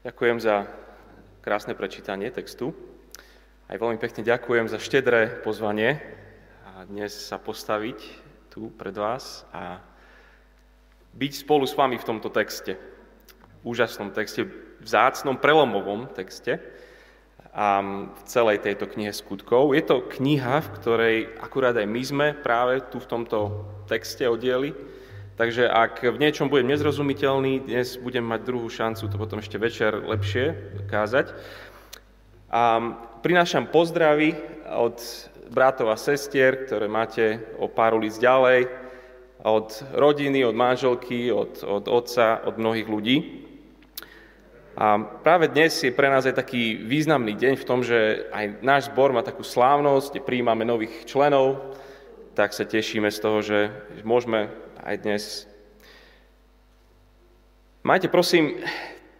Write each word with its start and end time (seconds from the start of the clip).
Ďakujem 0.00 0.40
za 0.40 0.64
krásne 1.44 1.76
prečítanie 1.76 2.32
textu. 2.32 2.72
Aj 3.68 3.76
veľmi 3.76 4.00
pekne 4.00 4.24
ďakujem 4.24 4.64
za 4.64 4.80
štedré 4.80 5.44
pozvanie 5.44 6.00
a 6.64 6.88
dnes 6.88 7.12
sa 7.12 7.36
postaviť 7.36 8.00
tu 8.48 8.72
pred 8.80 8.96
vás 8.96 9.44
a 9.52 9.76
byť 11.12 11.32
spolu 11.44 11.68
s 11.68 11.76
vami 11.76 12.00
v 12.00 12.08
tomto 12.08 12.32
texte. 12.32 12.80
Úžasnom 13.60 14.16
texte, 14.16 14.48
vzácnom, 14.80 15.36
prelomovom 15.36 16.08
texte 16.16 16.64
a 17.52 17.84
v 18.08 18.22
celej 18.24 18.64
tejto 18.64 18.88
knihe 18.88 19.12
skutkov. 19.12 19.76
Je 19.76 19.84
to 19.84 20.00
kniha, 20.16 20.64
v 20.64 20.72
ktorej 20.80 21.16
akurát 21.44 21.76
aj 21.76 21.84
my 21.84 22.00
sme 22.00 22.26
práve 22.40 22.88
tu 22.88 23.04
v 23.04 23.10
tomto 23.20 23.68
texte 23.84 24.24
oddieli, 24.24 24.72
Takže 25.40 25.72
ak 25.72 26.04
v 26.04 26.20
niečom 26.20 26.52
budem 26.52 26.68
nezrozumiteľný, 26.68 27.64
dnes 27.64 27.96
budem 27.96 28.20
mať 28.20 28.44
druhú 28.44 28.68
šancu 28.68 29.08
to 29.08 29.16
potom 29.16 29.40
ešte 29.40 29.56
večer 29.56 29.96
lepšie 29.96 30.52
kázať. 30.84 31.32
A 32.52 32.92
prinášam 33.24 33.64
pozdravy 33.72 34.36
od 34.68 35.00
bratov 35.48 35.88
a 35.88 35.96
sestier, 35.96 36.68
ktoré 36.68 36.92
máte 36.92 37.40
o 37.56 37.72
pár 37.72 37.96
ulic 37.96 38.20
ďalej, 38.20 38.68
od 39.40 39.80
rodiny, 39.96 40.44
od 40.44 40.52
manželky, 40.52 41.32
od, 41.32 41.64
od 41.64 41.88
otca, 41.88 42.44
od 42.44 42.60
mnohých 42.60 42.88
ľudí. 42.92 43.16
A 44.76 45.00
práve 45.24 45.48
dnes 45.48 45.72
je 45.72 45.88
pre 45.88 46.12
nás 46.12 46.28
aj 46.28 46.36
taký 46.36 46.84
významný 46.84 47.32
deň 47.32 47.54
v 47.56 47.64
tom, 47.64 47.80
že 47.80 48.28
aj 48.28 48.60
náš 48.60 48.92
zbor 48.92 49.16
má 49.16 49.24
takú 49.24 49.40
slávnosť, 49.40 50.20
prijímame 50.20 50.68
nových 50.68 51.08
členov, 51.08 51.72
tak 52.36 52.52
sa 52.52 52.68
tešíme 52.68 53.08
z 53.08 53.18
toho, 53.24 53.40
že 53.40 53.72
môžeme 54.04 54.68
aj 54.84 54.96
dnes. 55.04 55.22
Majte 57.84 58.08
prosím 58.08 58.60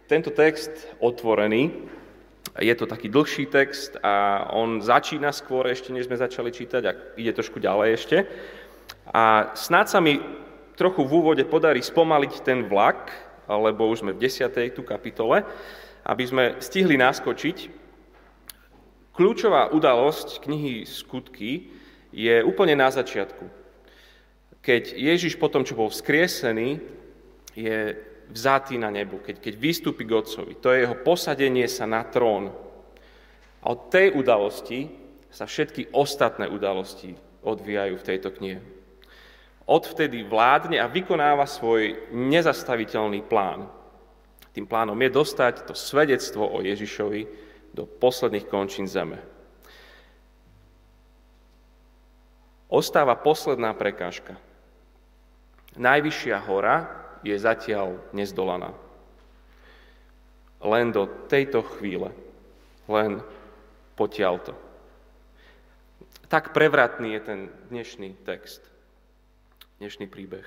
tento 0.09 0.33
text 0.33 0.71
otvorený. 0.97 1.89
Je 2.59 2.73
to 2.75 2.89
taký 2.89 3.07
dlhší 3.07 3.47
text 3.47 3.95
a 4.03 4.45
on 4.51 4.81
začína 4.81 5.31
skôr, 5.31 5.69
ešte 5.71 5.93
než 5.93 6.09
sme 6.09 6.19
začali 6.19 6.51
čítať 6.51 6.81
a 6.83 6.91
ide 7.15 7.31
trošku 7.31 7.61
ďalej 7.61 7.89
ešte. 7.95 8.17
A 9.13 9.55
snáď 9.55 9.85
sa 9.87 9.99
mi 10.03 10.19
trochu 10.75 11.05
v 11.05 11.13
úvode 11.15 11.43
podarí 11.47 11.79
spomaliť 11.79 12.33
ten 12.43 12.67
vlak, 12.67 13.13
lebo 13.47 13.87
už 13.87 14.03
sme 14.03 14.11
v 14.17 14.27
10. 14.27 14.51
tu 14.75 14.83
kapitole, 14.83 15.45
aby 16.03 16.23
sme 16.27 16.43
stihli 16.59 16.99
naskočiť. 16.99 17.57
Kľúčová 19.15 19.71
udalosť 19.71 20.43
knihy 20.43 20.83
Skutky 20.83 21.71
je 22.11 22.41
úplne 22.43 22.75
na 22.75 22.91
začiatku 22.91 23.60
keď 24.61 24.93
Ježiš 24.93 25.41
potom, 25.41 25.65
čo 25.65 25.73
bol 25.73 25.89
vzkriesený, 25.89 26.77
je 27.57 27.97
vzatý 28.31 28.77
na 28.77 28.93
nebu, 28.93 29.19
keď, 29.19 29.41
keď 29.41 29.53
vystúpi 29.57 30.05
k 30.05 30.15
Otcovi. 30.15 30.53
To 30.61 30.71
je 30.71 30.85
jeho 30.85 30.95
posadenie 31.01 31.65
sa 31.67 31.89
na 31.89 32.05
trón. 32.05 32.53
A 33.61 33.65
od 33.73 33.91
tej 33.91 34.13
udalosti 34.13 34.87
sa 35.33 35.49
všetky 35.49 35.91
ostatné 35.91 36.47
udalosti 36.47 37.17
odvíjajú 37.41 37.95
v 37.97 38.07
tejto 38.07 38.29
knihe. 38.31 38.61
Odvtedy 39.65 40.23
vládne 40.25 40.77
a 40.77 40.89
vykonáva 40.89 41.49
svoj 41.49 42.13
nezastaviteľný 42.13 43.25
plán. 43.25 43.65
Tým 44.51 44.67
plánom 44.67 44.97
je 44.99 45.09
dostať 45.09 45.65
to 45.65 45.73
svedectvo 45.73 46.43
o 46.43 46.59
Ježišovi 46.59 47.21
do 47.71 47.87
posledných 47.87 48.45
končín 48.51 48.85
zeme. 48.85 49.17
Ostáva 52.71 53.15
posledná 53.19 53.75
prekážka– 53.75 54.39
Najvyššia 55.79 56.37
hora 56.43 56.87
je 57.23 57.35
zatiaľ 57.37 58.01
nezdolaná. 58.11 58.75
Len 60.61 60.91
do 60.91 61.07
tejto 61.31 61.63
chvíle, 61.77 62.11
len 62.91 63.23
potiaľto. 63.95 64.53
Tak 66.27 66.51
prevratný 66.55 67.17
je 67.17 67.21
ten 67.21 67.39
dnešný 67.71 68.19
text, 68.27 68.63
dnešný 69.79 70.07
príbeh. 70.07 70.45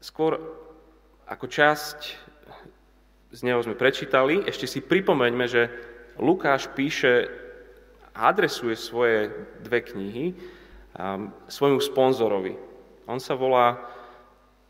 Skôr 0.00 0.40
ako 1.28 1.46
časť 1.46 1.98
z 3.28 3.40
neho 3.44 3.60
sme 3.60 3.76
prečítali, 3.76 4.40
ešte 4.48 4.64
si 4.64 4.80
pripomeňme, 4.80 5.46
že 5.46 5.68
Lukáš 6.16 6.72
píše 6.72 7.28
a 8.16 8.32
adresuje 8.32 8.74
svoje 8.74 9.30
dve 9.62 9.84
knihy 9.84 10.32
svojmu 11.46 11.78
sponzorovi. 11.78 12.56
On 13.06 13.20
sa 13.20 13.36
volá 13.38 13.78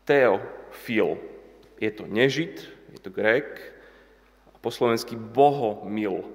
teofil. 0.09 1.21
Je 1.77 1.93
to 1.93 2.09
nežid, 2.09 2.65
je 2.89 2.99
to 2.99 3.13
grek, 3.13 3.61
a 4.49 4.57
po 4.57 4.73
slovensky 4.73 5.13
bohomil. 5.13 6.25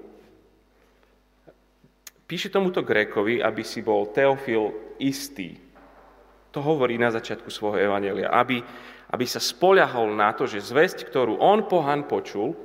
Píše 2.25 2.49
tomuto 2.49 2.81
Grékovi, 2.81 3.43
aby 3.45 3.61
si 3.61 3.85
bol 3.85 4.09
Teofil 4.09 4.97
istý. 4.97 5.61
To 6.57 6.65
hovorí 6.65 6.97
na 6.97 7.13
začiatku 7.13 7.53
svojho 7.53 7.93
evanelia. 7.93 8.33
Aby, 8.33 8.65
aby 9.13 9.25
sa 9.29 9.43
spoľahol 9.43 10.17
na 10.17 10.33
to, 10.33 10.49
že 10.49 10.65
zväzť, 10.65 11.05
ktorú 11.05 11.37
on 11.37 11.69
pohan 11.69 12.09
počul, 12.09 12.57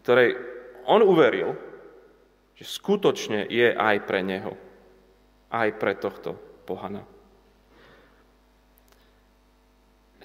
ktorej 0.00 0.38
on 0.88 1.04
uveril, 1.04 1.52
že 2.56 2.64
skutočne 2.64 3.44
je 3.52 3.68
aj 3.76 3.96
pre 4.08 4.24
neho. 4.24 4.56
Aj 5.52 5.68
pre 5.76 5.92
tohto 6.00 6.32
pohana. 6.64 7.04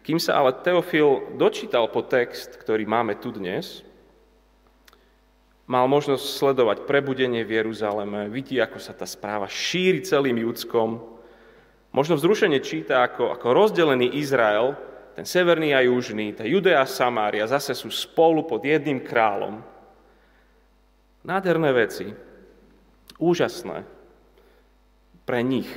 Kým 0.09 0.17
sa 0.17 0.41
ale 0.41 0.57
Teofil 0.65 1.37
dočítal 1.37 1.85
po 1.85 2.01
text, 2.01 2.57
ktorý 2.57 2.81
máme 2.89 3.13
tu 3.21 3.29
dnes, 3.29 3.85
mal 5.69 5.85
možnosť 5.85 6.25
sledovať 6.33 6.89
prebudenie 6.89 7.45
v 7.45 7.61
Jeruzaleme, 7.61 8.25
vidí, 8.25 8.57
ako 8.57 8.81
sa 8.81 8.97
tá 8.97 9.05
správa 9.05 9.45
šíri 9.45 10.01
celým 10.01 10.41
Judskom, 10.41 10.97
možno 11.93 12.17
vzrušenie 12.17 12.57
číta, 12.57 13.05
ako, 13.05 13.37
ako 13.37 13.53
rozdelený 13.53 14.17
Izrael, 14.17 14.73
ten 15.13 15.29
severný 15.29 15.77
a 15.77 15.85
južný, 15.85 16.33
tá 16.33 16.41
Judea 16.41 16.81
a 16.81 16.89
Samária 16.89 17.45
zase 17.45 17.77
sú 17.77 17.93
spolu 17.93 18.49
pod 18.49 18.65
jedným 18.65 19.05
kráľom. 19.05 19.61
Nádherné 21.21 21.69
veci, 21.69 22.17
úžasné 23.21 23.85
pre 25.21 25.45
nich, 25.45 25.69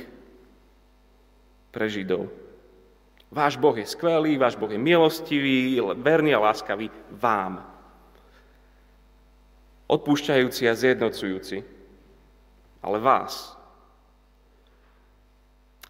pre 1.69 1.85
Židov. 1.85 2.41
Váš 3.33 3.57
Boh 3.57 3.73
je 3.73 3.89
skvelý, 3.89 4.37
váš 4.37 4.53
Boh 4.53 4.69
je 4.69 4.77
milostivý, 4.77 5.81
verný 5.97 6.37
a 6.37 6.43
láskavý 6.53 6.93
vám. 7.09 7.65
Odpúšťajúci 9.89 10.69
a 10.69 10.77
zjednocujúci. 10.77 11.65
Ale 12.85 12.97
vás. 13.01 13.57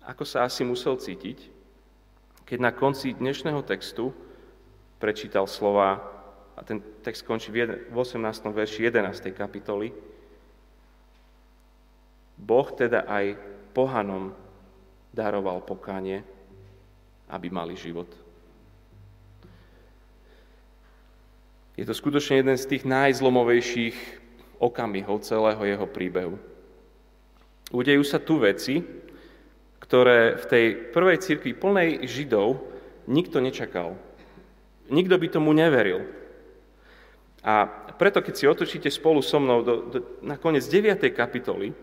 Ako 0.08 0.24
sa 0.24 0.48
asi 0.48 0.64
musel 0.64 0.96
cítiť, 0.96 1.52
keď 2.48 2.60
na 2.64 2.72
konci 2.72 3.12
dnešného 3.12 3.60
textu 3.68 4.16
prečítal 5.04 5.44
slova, 5.44 6.00
a 6.56 6.62
ten 6.64 6.80
text 7.04 7.28
končí 7.28 7.52
v 7.52 7.92
18. 7.92 8.24
verši 8.56 8.88
11. 8.88 9.36
kapitoly, 9.36 9.92
Boh 12.40 12.68
teda 12.72 13.04
aj 13.04 13.36
pohanom 13.76 14.32
daroval 15.12 15.60
pokánie, 15.66 16.24
aby 17.30 17.48
mali 17.50 17.76
život. 17.78 18.10
Je 21.74 21.86
to 21.86 21.94
skutočne 21.98 22.46
jeden 22.46 22.58
z 22.58 22.70
tých 22.70 22.84
najzlomovejších 22.86 23.98
okamihov 24.62 25.26
celého 25.26 25.62
jeho 25.66 25.88
príbehu. 25.90 26.38
Udejú 27.74 28.06
sa 28.06 28.22
tu 28.22 28.38
veci, 28.38 28.86
ktoré 29.82 30.38
v 30.38 30.46
tej 30.46 30.66
prvej 30.94 31.18
cirkvi 31.20 31.58
plnej 31.58 32.06
Židov 32.06 32.62
nikto 33.10 33.42
nečakal. 33.42 33.98
Nikto 34.94 35.16
by 35.18 35.28
tomu 35.34 35.52
neveril. 35.52 36.06
A 37.44 37.68
preto, 37.98 38.24
keď 38.24 38.34
si 38.38 38.46
otočíte 38.48 38.88
spolu 38.88 39.20
so 39.20 39.42
mnou 39.42 39.60
do, 39.66 39.76
do, 39.92 40.00
na 40.24 40.40
koniec 40.40 40.64
9. 40.70 41.02
kapitoly, 41.12 41.76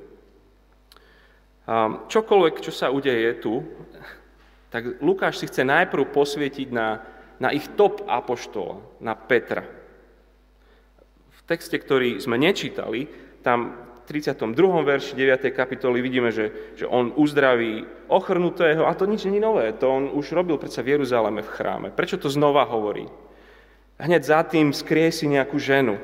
čokoľvek, 2.09 2.55
čo 2.65 2.73
sa 2.73 2.89
udeje 2.89 3.37
tu, 3.43 3.61
tak 4.71 5.03
Lukáš 5.03 5.43
si 5.43 5.51
chce 5.51 5.67
najprv 5.67 6.15
posvietiť 6.15 6.69
na, 6.71 7.03
na 7.43 7.51
ich 7.51 7.67
top 7.75 8.07
apoštola, 8.07 8.79
na 9.03 9.19
Petra. 9.19 9.67
V 11.35 11.41
texte, 11.45 11.75
ktorý 11.75 12.23
sme 12.23 12.39
nečítali, 12.39 13.11
tam 13.43 13.75
v 14.07 14.23
32. 14.23 14.55
verši 14.87 15.19
9. 15.19 15.51
kapitoly 15.51 15.99
vidíme, 15.99 16.31
že, 16.31 16.75
že 16.79 16.87
on 16.87 17.11
uzdraví 17.19 17.83
ochrnutého, 18.07 18.87
a 18.87 18.95
to 18.95 19.11
nič 19.11 19.27
nie 19.27 19.43
nové, 19.43 19.75
to 19.75 19.91
on 19.91 20.11
už 20.15 20.31
robil 20.31 20.55
predsa 20.59 20.87
v 20.87 20.99
Jeruzaleme 20.99 21.43
v 21.43 21.51
chráme. 21.51 21.89
Prečo 21.91 22.19
to 22.19 22.31
znova 22.31 22.63
hovorí? 22.71 23.11
Hneď 23.99 24.23
za 24.23 24.41
tým 24.47 24.71
skriesi 24.71 25.27
nejakú 25.27 25.59
ženu. 25.59 25.99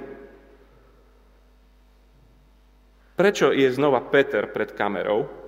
Prečo 3.16 3.54
je 3.54 3.70
znova 3.72 4.04
Peter 4.04 4.44
pred 4.50 4.74
kamerou? 4.76 5.45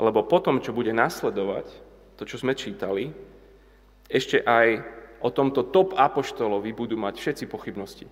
Lebo 0.00 0.24
potom, 0.24 0.64
čo 0.64 0.72
bude 0.72 0.96
nasledovať, 0.96 1.68
to, 2.16 2.24
čo 2.24 2.40
sme 2.40 2.56
čítali, 2.56 3.12
ešte 4.08 4.40
aj 4.40 4.80
o 5.20 5.28
tomto 5.28 5.68
top 5.68 5.92
apoštolovi 5.92 6.72
budú 6.72 6.96
mať 6.96 7.20
všetci 7.20 7.44
pochybnosti. 7.46 8.08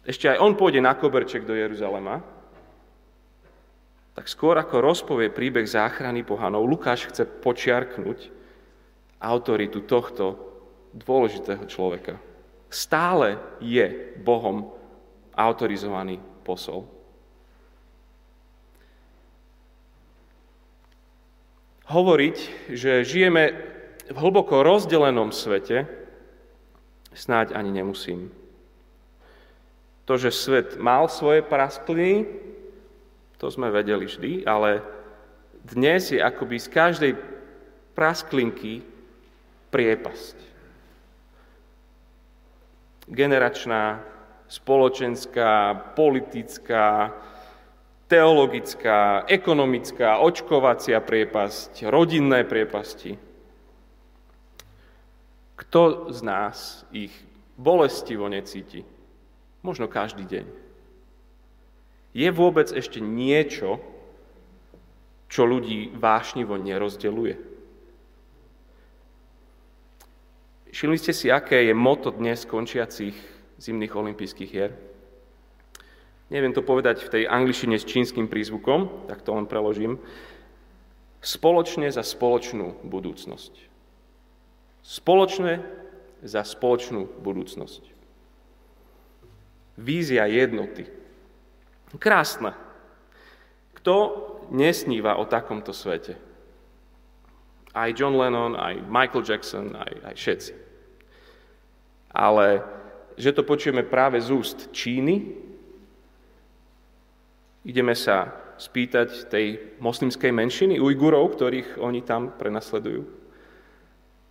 Ešte 0.00 0.32
aj 0.32 0.40
on 0.40 0.56
pôjde 0.56 0.80
na 0.80 0.96
koberček 0.96 1.44
do 1.44 1.52
Jeruzalema, 1.52 2.24
tak 4.16 4.26
skôr 4.26 4.56
ako 4.56 4.82
rozpovie 4.82 5.30
príbeh 5.30 5.68
záchrany 5.68 6.24
pohanov, 6.24 6.66
Lukáš 6.66 7.08
chce 7.12 7.28
počiarknúť 7.28 8.32
autoritu 9.20 9.84
tohto 9.84 10.40
dôležitého 10.96 11.64
človeka. 11.68 12.16
Stále 12.72 13.38
je 13.60 14.16
Bohom 14.20 14.72
autorizovaný 15.36 16.18
posol. 16.42 16.88
Hovoriť, 21.90 22.70
že 22.70 23.02
žijeme 23.02 23.50
v 24.06 24.14
hlboko 24.14 24.62
rozdelenom 24.62 25.34
svete, 25.34 25.90
snáď 27.10 27.58
ani 27.58 27.74
nemusím. 27.74 28.30
To, 30.06 30.14
že 30.14 30.30
svet 30.30 30.78
mal 30.78 31.10
svoje 31.10 31.42
praskliny, 31.42 32.30
to 33.42 33.50
sme 33.50 33.74
vedeli 33.74 34.06
vždy, 34.06 34.46
ale 34.46 34.86
dnes 35.66 36.14
je 36.14 36.22
akoby 36.22 36.62
z 36.62 36.68
každej 36.70 37.12
prasklinky 37.98 38.86
priepasť. 39.74 40.38
Generačná, 43.10 43.98
spoločenská, 44.46 45.74
politická, 45.98 47.10
teologická, 48.10 49.22
ekonomická, 49.30 50.18
očkovacia 50.18 50.98
priepasť, 50.98 51.86
rodinné 51.86 52.42
priepasti. 52.42 53.14
Kto 55.54 56.10
z 56.10 56.20
nás 56.26 56.82
ich 56.90 57.14
bolestivo 57.54 58.26
necíti? 58.26 58.82
Možno 59.62 59.86
každý 59.86 60.26
deň. 60.26 60.44
Je 62.10 62.28
vôbec 62.34 62.66
ešte 62.74 62.98
niečo, 62.98 63.78
čo 65.30 65.46
ľudí 65.46 65.94
vášnivo 65.94 66.58
nerozdeluje? 66.58 67.38
Všimli 70.74 70.98
ste 70.98 71.14
si, 71.14 71.30
aké 71.30 71.70
je 71.70 71.74
moto 71.74 72.10
dnes 72.10 72.42
končiacich 72.42 73.14
zimných 73.62 73.94
olympijských 73.94 74.50
hier? 74.50 74.89
Neviem 76.30 76.54
to 76.54 76.62
povedať 76.62 77.02
v 77.02 77.12
tej 77.12 77.22
angličtine 77.26 77.74
s 77.74 77.84
čínskym 77.84 78.30
prízvukom, 78.30 79.10
tak 79.10 79.26
to 79.26 79.34
len 79.34 79.50
preložím. 79.50 79.98
Spoločne 81.20 81.90
za 81.90 82.06
spoločnú 82.06 82.86
budúcnosť. 82.86 83.54
Spoločne 84.80 85.60
za 86.22 86.46
spoločnú 86.46 87.20
budúcnosť. 87.20 87.82
Vízia 89.80 90.24
jednoty, 90.30 91.00
Krásne. 91.98 92.54
Kto 93.74 93.94
nesníva 94.54 95.18
o 95.18 95.26
takomto 95.26 95.74
svete? 95.74 96.14
Aj 97.74 97.90
John 97.90 98.14
Lennon, 98.14 98.54
aj 98.54 98.82
Michael 98.86 99.26
Jackson, 99.26 99.74
aj, 99.74 99.92
aj 100.06 100.14
všetci. 100.14 100.52
Ale 102.14 102.62
že 103.18 103.34
to 103.34 103.42
počujeme 103.42 103.82
práve 103.82 104.22
z 104.22 104.30
úst 104.30 104.58
Číny, 104.70 105.49
ideme 107.70 107.94
sa 107.94 108.34
spýtať 108.58 109.30
tej 109.30 109.78
moslimskej 109.78 110.34
menšiny, 110.34 110.82
Ujgurov, 110.82 111.38
ktorých 111.38 111.78
oni 111.78 112.02
tam 112.02 112.34
prenasledujú. 112.34 113.06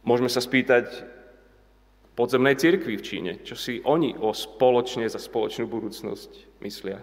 Môžeme 0.04 0.28
sa 0.28 0.44
spýtať 0.44 1.08
podzemnej 2.20 2.60
cirkvi 2.60 3.00
v 3.00 3.06
Číne, 3.06 3.32
čo 3.48 3.56
si 3.56 3.80
oni 3.88 4.20
o 4.20 4.36
spoločne 4.36 5.08
za 5.08 5.18
spoločnú 5.18 5.72
budúcnosť 5.72 6.60
myslia. 6.60 7.00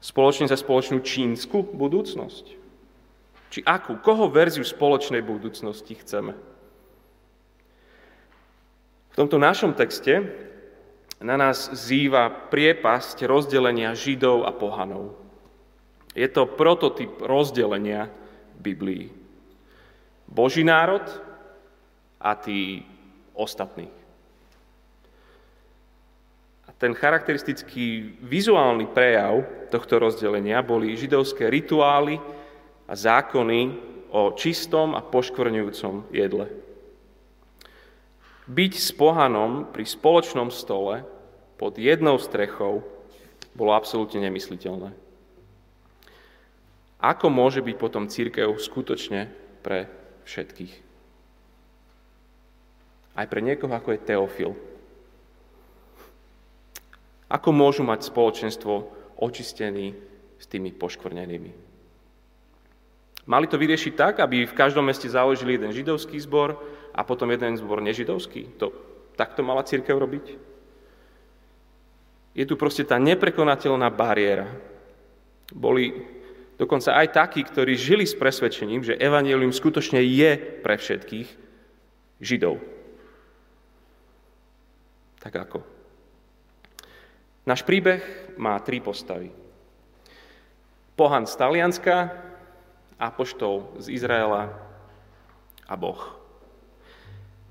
Spoločne 0.00 0.48
za 0.48 0.56
spoločnú 0.56 1.00
čínsku 1.04 1.60
budúcnosť? 1.76 2.56
Či 3.52 3.60
akú? 3.66 4.00
Koho 4.00 4.32
verziu 4.32 4.64
spoločnej 4.64 5.20
budúcnosti 5.20 5.92
chceme? 5.96 6.32
V 9.10 9.14
tomto 9.18 9.36
našom 9.36 9.76
texte 9.76 10.24
na 11.20 11.36
nás 11.36 11.72
zýva 11.76 12.28
priepasť 12.48 13.28
rozdelenia 13.28 13.92
Židov 13.92 14.48
a 14.48 14.52
pohanov. 14.56 15.16
Je 16.16 16.26
to 16.26 16.48
prototyp 16.48 17.22
rozdelenia 17.22 18.10
Biblii. 18.56 19.12
Boží 20.26 20.64
národ 20.64 21.04
a 22.20 22.34
tí 22.34 22.82
ostatní 23.36 24.00
ten 26.80 26.96
charakteristický 26.96 28.16
vizuálny 28.24 28.88
prejav 28.88 29.44
tohto 29.68 30.00
rozdelenia 30.00 30.64
boli 30.64 30.96
židovské 30.96 31.52
rituály 31.52 32.16
a 32.88 32.96
zákony 32.96 33.76
o 34.08 34.32
čistom 34.32 34.96
a 34.96 35.04
poškvrňujúcom 35.04 36.08
jedle. 36.08 36.48
Byť 38.50 38.72
s 38.74 38.90
pohanom 38.90 39.70
pri 39.70 39.86
spoločnom 39.86 40.50
stole 40.50 41.06
pod 41.54 41.78
jednou 41.78 42.18
strechou 42.18 42.82
bolo 43.54 43.70
absolútne 43.78 44.18
nemysliteľné. 44.26 44.90
Ako 46.98 47.30
môže 47.30 47.62
byť 47.62 47.76
potom 47.78 48.10
církev 48.10 48.50
skutočne 48.58 49.30
pre 49.62 49.86
všetkých? 50.26 50.74
Aj 53.14 53.26
pre 53.30 53.38
niekoho, 53.38 53.70
ako 53.70 53.94
je 53.94 54.02
Teofil, 54.02 54.52
ako 57.30 57.48
môžu 57.54 57.86
mať 57.86 58.10
spoločenstvo 58.10 58.74
očistený 59.22 59.94
s 60.42 60.44
tými 60.50 60.74
poškvrnenými? 60.74 61.69
Mali 63.30 63.46
to 63.46 63.54
vyriešiť 63.54 63.94
tak, 63.94 64.18
aby 64.18 64.42
v 64.42 64.58
každom 64.58 64.90
meste 64.90 65.06
založili 65.06 65.54
jeden 65.54 65.70
židovský 65.70 66.18
zbor 66.18 66.58
a 66.90 67.06
potom 67.06 67.30
jeden 67.30 67.54
zbor 67.54 67.78
nežidovský? 67.78 68.58
To, 68.58 68.74
takto 69.14 69.46
mala 69.46 69.62
církev 69.62 69.94
robiť? 69.94 70.34
Je 72.34 72.42
tu 72.42 72.58
proste 72.58 72.82
tá 72.82 72.98
neprekonateľná 72.98 73.86
bariéra. 73.94 74.50
Boli 75.54 75.94
dokonca 76.58 76.98
aj 76.98 77.14
takí, 77.14 77.46
ktorí 77.46 77.78
žili 77.78 78.02
s 78.02 78.18
presvedčením, 78.18 78.82
že 78.82 78.98
evanelium 78.98 79.54
skutočne 79.54 80.02
je 80.02 80.34
pre 80.66 80.74
všetkých 80.74 81.28
židov. 82.18 82.58
Tak 85.22 85.38
ako? 85.38 85.62
Náš 87.46 87.62
príbeh 87.62 88.02
má 88.42 88.58
tri 88.58 88.82
postavy. 88.82 89.30
Pohan 90.98 91.30
z 91.30 91.34
Talianska, 91.38 91.96
Apoštol 93.00 93.80
z 93.80 93.96
Izraela 93.96 94.52
a 95.64 95.74
Boh. 95.74 96.20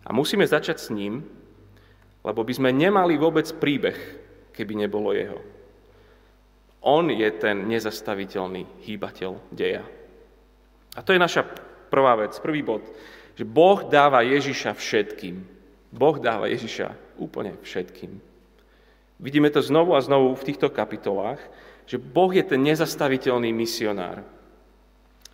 A 0.05 0.13
musíme 0.13 0.45
začať 0.45 0.77
s 0.77 0.93
ním, 0.93 1.25
lebo 2.21 2.45
by 2.45 2.53
sme 2.53 2.69
nemali 2.69 3.17
vôbec 3.17 3.49
príbeh, 3.57 3.97
keby 4.53 4.85
nebolo 4.85 5.11
jeho. 5.17 5.41
On 6.85 7.03
je 7.09 7.27
ten 7.35 7.67
nezastaviteľný 7.67 8.85
hýbateľ 8.85 9.31
deja. 9.51 9.83
A 10.95 10.99
to 11.01 11.11
je 11.11 11.19
naša 11.19 11.43
prvá 11.91 12.15
vec, 12.15 12.37
prvý 12.39 12.63
bod, 12.63 12.85
že 13.35 13.43
Boh 13.43 13.83
dáva 13.87 14.23
Ježiša 14.23 14.77
všetkým. 14.77 15.43
Boh 15.89 16.15
dáva 16.21 16.47
Ježiša 16.47 17.17
úplne 17.17 17.57
všetkým. 17.65 18.21
Vidíme 19.19 19.51
to 19.51 19.59
znovu 19.59 19.95
a 19.95 20.05
znovu 20.05 20.31
v 20.35 20.45
týchto 20.47 20.71
kapitolách, 20.71 21.39
že 21.83 21.99
Boh 21.99 22.31
je 22.31 22.45
ten 22.45 22.61
nezastaviteľný 22.63 23.51
misionár. 23.51 24.23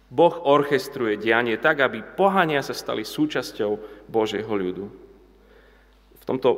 Boh 0.09 0.35
orchestruje 0.45 1.17
dianie 1.17 1.57
tak, 1.57 1.81
aby 1.81 2.05
pohania 2.15 2.61
sa 2.61 2.77
stali 2.77 3.01
súčasťou 3.01 4.05
Božieho 4.05 4.53
ľudu. 4.53 4.85
V 6.21 6.23
tomto 6.23 6.49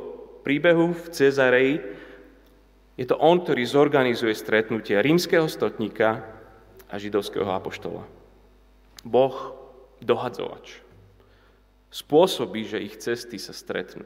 príbehu 0.44 0.92
v 0.96 1.06
Cezareji 1.12 1.75
je 2.98 3.06
to 3.06 3.16
on, 3.16 3.39
ktorý 3.39 3.63
zorganizuje 3.63 4.34
stretnutie 4.36 5.00
rímskeho 5.00 5.48
stotníka 5.48 6.25
a 6.92 6.96
židovského 7.00 7.48
apoštola. 7.48 8.04
Boh 9.06 9.56
dohadzovač. 10.04 10.84
Spôsobí, 11.88 12.68
že 12.68 12.84
ich 12.84 13.00
cesty 13.00 13.39
sa 13.39 13.56
stretnú. 13.56 14.06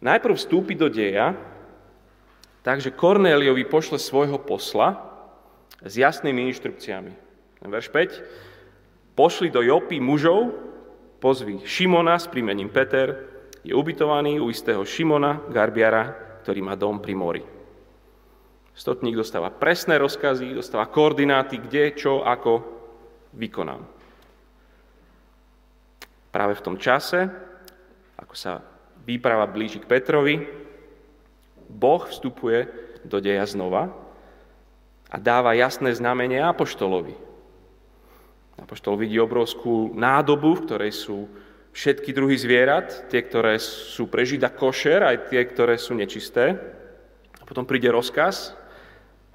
Najprv 0.00 0.36
vstúpi 0.36 0.76
do 0.76 0.88
deja, 0.88 1.36
takže 2.64 2.92
Kornéliovi 2.92 3.64
pošle 3.68 4.00
svojho 4.00 4.40
posla 4.40 5.13
s 5.84 5.92
jasnými 6.00 6.48
inštrukciami. 6.48 7.12
Verš 7.64 7.88
5. 7.92 9.16
Pošli 9.16 9.52
do 9.52 9.60
Jopy 9.60 10.00
mužov, 10.00 10.56
pozvi 11.20 11.60
Šimona 11.64 12.16
s 12.16 12.26
prímením 12.26 12.72
Peter, 12.72 13.30
je 13.64 13.72
ubytovaný 13.72 14.40
u 14.40 14.48
istého 14.52 14.84
Šimona, 14.84 15.44
garbiara, 15.48 16.12
ktorý 16.44 16.60
má 16.60 16.74
dom 16.76 17.00
pri 17.00 17.14
mori. 17.16 17.44
Stotník 18.74 19.14
dostáva 19.14 19.54
presné 19.54 19.96
rozkazy, 20.02 20.50
dostáva 20.52 20.90
koordináty, 20.90 21.62
kde, 21.62 21.94
čo, 21.94 22.26
ako 22.26 22.52
vykonám. 23.38 23.82
práve 26.34 26.58
v 26.58 26.64
tom 26.66 26.74
čase, 26.74 27.30
ako 28.18 28.34
sa 28.34 28.58
výprava 29.06 29.46
blíži 29.46 29.78
k 29.78 29.86
Petrovi, 29.86 30.42
Boh 31.70 32.02
vstupuje 32.02 32.66
do 33.06 33.22
deja 33.22 33.46
znova 33.46 34.03
a 35.14 35.16
dáva 35.22 35.54
jasné 35.54 35.94
znamenie 35.94 36.42
Apoštolovi. 36.42 37.14
Apoštol 38.58 38.98
vidí 38.98 39.14
obrovskú 39.22 39.94
nádobu, 39.94 40.58
v 40.58 40.64
ktorej 40.66 40.92
sú 40.94 41.30
všetky 41.70 42.10
druhy 42.10 42.34
zvierat, 42.34 43.06
tie, 43.10 43.22
ktoré 43.22 43.62
sú 43.62 44.10
pre 44.10 44.26
Žida 44.26 44.50
košer, 44.50 45.06
aj 45.06 45.30
tie, 45.30 45.42
ktoré 45.46 45.78
sú 45.78 45.94
nečisté. 45.94 46.58
A 47.38 47.42
potom 47.46 47.62
príde 47.62 47.94
rozkaz, 47.94 48.58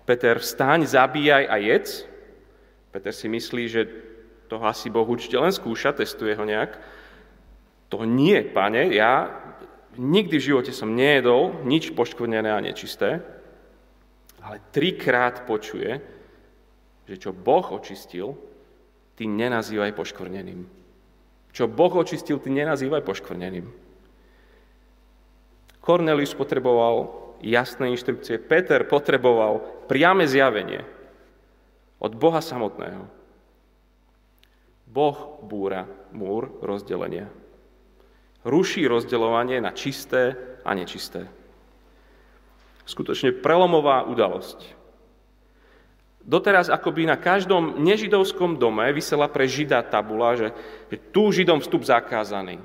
Peter, 0.03 0.39
vstaň, 0.39 0.83
zabíjaj 0.83 1.47
a 1.47 1.55
jedz. 1.63 2.03
Peter 2.91 3.15
si 3.15 3.31
myslí, 3.31 3.63
že 3.71 3.81
toho 4.51 4.65
asi 4.67 4.91
Boh 4.91 5.05
určite 5.07 5.39
len 5.39 5.53
skúša, 5.53 5.95
testuje 5.95 6.35
ho 6.35 6.43
nejak. 6.43 6.75
To 7.93 8.03
nie, 8.03 8.41
pane, 8.51 8.91
ja 8.91 9.31
nikdy 9.95 10.35
v 10.39 10.47
živote 10.51 10.71
som 10.75 10.91
nejedol 10.91 11.63
nič 11.63 11.95
poškvrnené 11.95 12.49
a 12.51 12.63
nečisté, 12.63 13.23
ale 14.43 14.63
trikrát 14.71 15.43
počuje, 15.43 15.99
že 17.09 17.15
čo 17.17 17.31
Boh 17.33 17.65
očistil, 17.73 18.37
ty 19.17 19.25
nenazývaj 19.25 19.91
poškvrneným. 19.97 20.63
Čo 21.49 21.65
Boh 21.65 21.93
očistil, 21.97 22.37
ty 22.37 22.53
nenazývaj 22.53 23.01
poškvrneným. 23.01 23.65
Cornelius 25.81 26.37
potreboval 26.37 27.09
jasné 27.41 27.89
inštrukcie, 27.89 28.37
Peter 28.37 28.85
potreboval 28.85 29.63
priame 29.89 30.29
zjavenie 30.29 30.85
od 31.97 32.13
Boha 32.13 32.39
samotného. 32.45 33.09
Boh 34.89 35.41
búra 35.45 35.85
múr 36.13 36.49
rozdelenia. 36.61 37.29
Ruší 38.45 38.87
rozdeľovanie 38.87 39.59
na 39.59 39.75
čisté 39.75 40.33
a 40.63 40.73
nečisté. 40.73 41.27
Skutočne 42.89 43.37
prelomová 43.37 44.01
udalosť. 44.09 44.65
Doteraz 46.25 46.73
akoby 46.73 47.05
na 47.05 47.21
každom 47.21 47.77
nežidovskom 47.77 48.57
dome 48.57 48.89
vysela 48.89 49.29
pre 49.29 49.45
Žida 49.45 49.85
tabula, 49.85 50.33
že, 50.33 50.49
že 50.89 50.97
tu 51.13 51.29
Židom 51.29 51.61
vstup 51.61 51.85
zakázaný. 51.85 52.57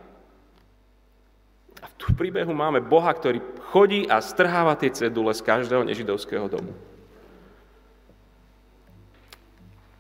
A 1.84 1.86
v 1.92 2.16
príbehu 2.16 2.56
máme 2.56 2.80
Boha, 2.80 3.12
ktorý 3.12 3.44
chodí 3.68 4.08
a 4.08 4.24
strháva 4.24 4.72
tie 4.80 4.88
cedule 4.88 5.36
z 5.36 5.44
každého 5.44 5.84
nežidovského 5.84 6.48
domu. 6.48 6.72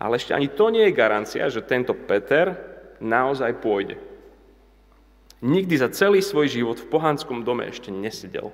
Ale 0.00 0.16
ešte 0.16 0.32
ani 0.32 0.48
to 0.48 0.72
nie 0.72 0.88
je 0.88 0.96
garancia, 0.96 1.52
že 1.52 1.64
tento 1.64 1.92
Peter 1.92 2.56
naozaj 2.96 3.60
pôjde. 3.60 4.00
Nikdy 5.44 5.74
za 5.76 5.92
celý 5.92 6.24
svoj 6.24 6.48
život 6.48 6.80
v 6.80 6.88
pohanskom 6.88 7.44
dome 7.44 7.68
ešte 7.68 7.92
nesedel. 7.92 8.52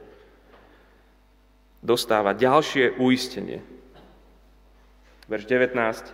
Dostáva 1.80 2.36
ďalšie 2.36 3.00
uistenie, 3.00 3.64
verš 5.32 5.48
19. 5.48 6.12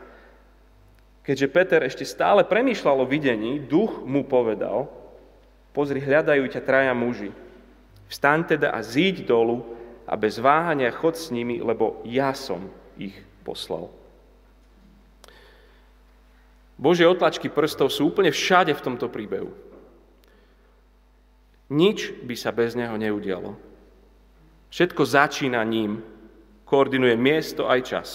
Keďže 1.26 1.50
Peter 1.50 1.80
ešte 1.82 2.06
stále 2.06 2.46
premýšľal 2.46 3.02
o 3.02 3.11
videní, 3.11 3.58
duch 3.58 4.06
mu 4.06 4.23
povedal, 4.23 4.87
pozri, 5.75 5.99
hľadajú 5.99 6.46
ťa 6.46 6.62
traja 6.62 6.94
muži. 6.94 7.35
Vstaň 8.06 8.54
teda 8.54 8.70
a 8.70 8.78
zíď 8.78 9.26
dolu 9.26 9.66
a 10.06 10.14
bez 10.14 10.38
váhania 10.38 10.94
chod 10.94 11.18
s 11.18 11.35
nimi, 11.35 11.58
lebo 11.58 11.99
ja 12.06 12.30
som 12.30 12.70
ich 12.94 13.18
poslal. 13.42 13.90
Božie 16.78 17.08
otlačky 17.08 17.50
prstov 17.50 17.90
sú 17.90 18.06
úplne 18.14 18.30
všade 18.30 18.70
v 18.70 18.85
tomto 18.85 19.11
príbehu. 19.11 19.50
Nič 21.66 22.14
by 22.23 22.38
sa 22.38 22.54
bez 22.54 22.78
neho 22.78 22.94
neudialo. 22.94 23.58
Všetko 24.76 25.09
začína 25.09 25.64
ním, 25.64 26.04
koordinuje 26.68 27.16
miesto 27.16 27.64
aj 27.64 27.80
čas. 27.80 28.09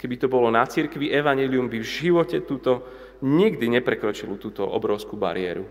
Keby 0.00 0.16
to 0.16 0.32
bolo 0.32 0.48
na 0.48 0.64
cirkvi, 0.64 1.12
evanelium 1.12 1.68
by 1.68 1.84
v 1.84 1.92
živote 2.00 2.40
túto 2.48 2.80
nikdy 3.20 3.68
neprekročilo 3.76 4.40
túto 4.40 4.64
obrovskú 4.64 5.20
bariéru. 5.20 5.68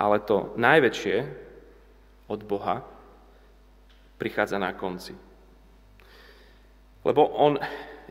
Ale 0.00 0.16
to 0.24 0.56
najväčšie 0.56 1.16
od 2.32 2.40
Boha 2.40 2.80
prichádza 4.16 4.56
na 4.56 4.72
konci. 4.72 5.12
Lebo 7.04 7.20
on 7.36 7.60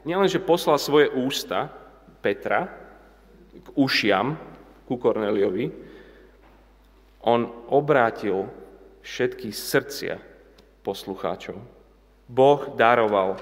nielenže 0.05 0.37
poslal 0.37 0.77
svoje 0.77 1.09
ústa 1.09 1.73
Petra 2.21 2.69
k 3.57 3.67
ušiam 3.73 4.37
ku 4.85 5.01
Korneliovi, 5.01 5.73
on 7.25 7.49
obrátil 7.73 8.64
všetky 9.05 9.53
srdcia 9.53 10.17
poslucháčov. 10.81 11.61
Boh 12.25 12.61
daroval 12.73 13.37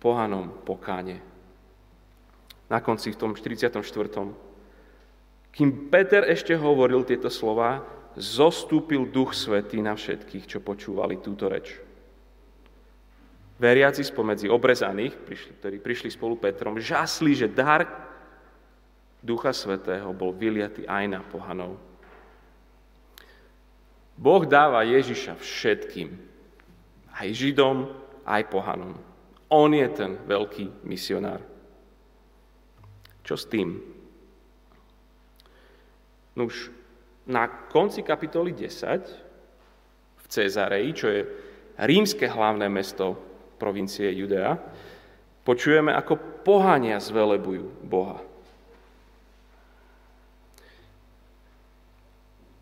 pohanom 0.00 0.48
pokáne. 0.64 1.20
Na 2.72 2.80
konci 2.80 3.12
v 3.12 3.20
tom 3.20 3.30
44. 3.36 3.84
Kým 5.52 5.92
Peter 5.92 6.24
ešte 6.24 6.56
hovoril 6.56 7.04
tieto 7.04 7.28
slova, 7.28 7.84
zostúpil 8.16 9.12
Duch 9.12 9.36
Svetý 9.36 9.84
na 9.84 9.92
všetkých, 9.92 10.48
čo 10.48 10.64
počúvali 10.64 11.20
túto 11.20 11.52
reč. 11.52 11.76
Veriaci 13.60 14.00
spomedzi 14.00 14.48
obrezaných, 14.48 15.12
ktorí 15.60 15.84
prišli 15.84 16.08
spolu 16.08 16.40
Petrom, 16.40 16.80
žasli, 16.80 17.36
že 17.36 17.52
dar 17.52 17.84
Ducha 19.20 19.52
Svetého 19.52 20.10
bol 20.16 20.32
vyliatý 20.32 20.88
aj 20.88 21.04
na 21.06 21.20
pohanov. 21.20 21.91
Boh 24.22 24.46
dáva 24.46 24.86
Ježiša 24.86 25.34
všetkým, 25.34 26.14
aj 27.10 27.28
Židom, 27.34 27.90
aj 28.22 28.46
pohanom. 28.54 28.94
On 29.50 29.66
je 29.66 29.82
ten 29.90 30.14
veľký 30.14 30.86
misionár. 30.86 31.42
Čo 33.26 33.34
s 33.34 33.50
tým? 33.50 33.82
Nuž, 36.38 36.70
na 37.26 37.50
konci 37.50 38.06
kapitoly 38.06 38.54
10 38.54 40.22
v 40.22 40.24
Cezareji, 40.30 40.90
čo 40.94 41.06
je 41.10 41.20
rímske 41.82 42.30
hlavné 42.30 42.70
mesto 42.70 43.18
provincie 43.58 44.06
Judea, 44.14 44.54
počujeme, 45.42 45.90
ako 45.90 46.46
pohania 46.46 47.02
zvelebujú 47.02 47.84
Boha. 47.84 48.22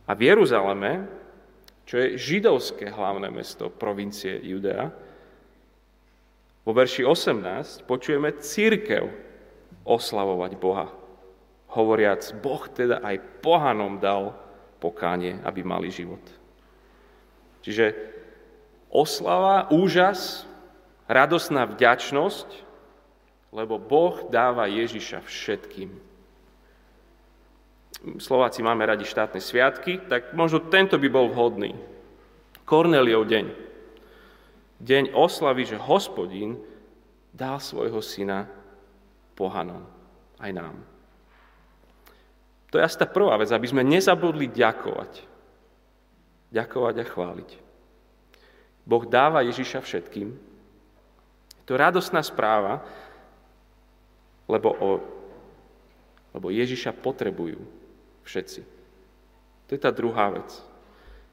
A 0.09 0.17
v 0.17 0.21
Jeruzaleme, 0.27 1.20
čo 1.91 1.99
je 1.99 2.15
židovské 2.15 2.87
hlavné 2.87 3.35
mesto 3.35 3.67
provincie 3.67 4.39
Judea, 4.47 4.95
vo 6.63 6.71
verši 6.71 7.03
18 7.03 7.83
počujeme 7.83 8.31
církev 8.39 9.11
oslavovať 9.83 10.55
Boha, 10.55 10.87
hovoriac, 11.75 12.23
Boh 12.39 12.63
teda 12.71 13.03
aj 13.03 13.43
pohanom 13.43 13.99
dal 13.99 14.39
pokánie, 14.79 15.43
aby 15.43 15.67
mali 15.67 15.91
život. 15.91 16.23
Čiže 17.67 17.91
oslava, 18.87 19.67
úžas, 19.75 20.47
radosná 21.11 21.67
vďačnosť, 21.67 22.49
lebo 23.51 23.83
Boh 23.83 24.31
dáva 24.31 24.71
Ježiša 24.71 25.27
všetkým. 25.27 26.10
Slováci 28.01 28.65
máme 28.65 28.87
radi 28.89 29.05
štátne 29.05 29.45
sviatky, 29.45 30.09
tak 30.09 30.33
možno 30.33 30.65
tento 30.73 30.97
by 30.97 31.09
bol 31.13 31.29
vhodný. 31.29 31.77
Korneliov 32.65 33.29
deň 33.29 33.71
deň 34.81 35.13
oslavy, 35.13 35.69
že 35.69 35.77
hospodín 35.77 36.57
dal 37.31 37.61
svojho 37.61 38.01
syna 38.01 38.49
pohanom, 39.37 39.85
aj 40.41 40.51
nám. 40.57 40.77
To 42.73 42.81
je 42.81 42.87
asi 42.87 42.97
tá 42.97 43.07
prvá 43.07 43.37
vec, 43.37 43.53
aby 43.53 43.67
sme 43.69 43.85
nezabudli 43.85 44.49
ďakovať. 44.49 45.13
Ďakovať 46.51 46.95
a 47.03 47.05
chváliť. 47.07 47.51
Boh 48.89 49.05
dáva 49.07 49.45
Ježiša 49.47 49.85
všetkým. 49.85 50.29
Je 51.55 51.65
to 51.69 51.79
radosná 51.79 52.23
správa, 52.25 52.83
lebo, 54.51 54.75
o, 54.75 54.91
lebo 56.35 56.51
Ježiša 56.51 56.95
potrebujú 56.99 57.80
všetci. 58.31 58.61
To 59.67 59.71
je 59.75 59.81
tá 59.83 59.91
druhá 59.91 60.31
vec. 60.31 60.47